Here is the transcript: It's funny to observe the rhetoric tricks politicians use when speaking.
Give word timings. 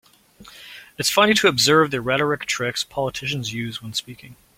It's 0.97 1.11
funny 1.11 1.35
to 1.35 1.47
observe 1.47 1.91
the 1.91 2.01
rhetoric 2.01 2.45
tricks 2.45 2.83
politicians 2.83 3.53
use 3.53 3.83
when 3.83 3.93
speaking. 3.93 4.35